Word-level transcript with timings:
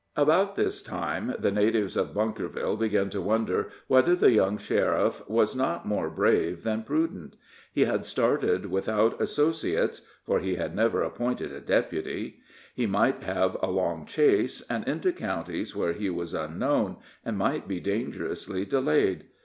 About 0.17 0.55
this 0.55 0.81
time 0.81 1.35
the 1.37 1.51
natives 1.51 1.95
of 1.95 2.11
Bunkerville 2.15 2.75
began 2.75 3.11
to 3.11 3.21
wonder 3.21 3.69
whether 3.85 4.15
the 4.15 4.31
young 4.31 4.57
sheriff 4.57 5.21
was 5.29 5.55
not 5.55 5.85
more 5.87 6.09
brave 6.09 6.63
than 6.63 6.81
prudent. 6.81 7.35
He 7.71 7.81
had 7.85 8.03
started 8.03 8.71
without 8.71 9.21
associates 9.21 10.01
(for 10.25 10.39
he 10.39 10.55
had 10.55 10.75
never 10.75 11.03
appointed 11.03 11.51
a 11.51 11.61
deputy); 11.61 12.39
he 12.73 12.87
might 12.87 13.21
have 13.21 13.57
a 13.61 13.69
long 13.69 14.07
chase, 14.07 14.63
and 14.71 14.87
into 14.87 15.13
counties 15.13 15.75
where 15.75 15.93
he 15.93 16.09
was 16.09 16.33
unknown, 16.33 16.97
and 17.23 17.37
might 17.37 17.67
be 17.67 17.79
dangerously 17.79 18.65
delayed. 18.65 19.25